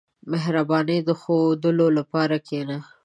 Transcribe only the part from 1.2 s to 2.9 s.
ښوودلو لپاره کښېنه.